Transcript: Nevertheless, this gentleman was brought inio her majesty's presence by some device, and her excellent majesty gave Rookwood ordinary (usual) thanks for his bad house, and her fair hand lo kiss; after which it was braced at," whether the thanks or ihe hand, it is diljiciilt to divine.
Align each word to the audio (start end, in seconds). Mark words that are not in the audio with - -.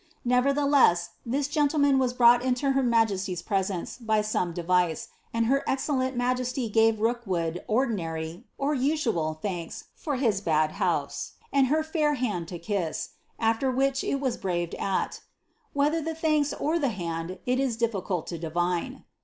Nevertheless, 0.25 1.11
this 1.27 1.47
gentleman 1.47 1.99
was 1.99 2.11
brought 2.11 2.41
inio 2.41 2.73
her 2.73 2.81
majesty's 2.81 3.43
presence 3.43 3.99
by 3.99 4.23
some 4.23 4.51
device, 4.51 5.09
and 5.31 5.45
her 5.45 5.63
excellent 5.67 6.17
majesty 6.17 6.69
gave 6.69 6.99
Rookwood 6.99 7.63
ordinary 7.67 8.43
(usual) 8.59 9.37
thanks 9.39 9.83
for 9.93 10.15
his 10.15 10.41
bad 10.41 10.71
house, 10.71 11.33
and 11.53 11.67
her 11.67 11.83
fair 11.83 12.15
hand 12.15 12.51
lo 12.51 12.57
kiss; 12.57 13.09
after 13.37 13.69
which 13.69 14.03
it 14.03 14.19
was 14.19 14.37
braced 14.37 14.73
at," 14.79 15.21
whether 15.73 16.01
the 16.01 16.15
thanks 16.15 16.51
or 16.51 16.73
ihe 16.83 16.91
hand, 16.93 17.37
it 17.45 17.59
is 17.59 17.77
diljiciilt 17.77 18.25
to 18.25 18.39
divine. 18.39 19.03